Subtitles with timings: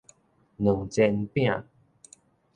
[0.57, 1.63] 卵煎餅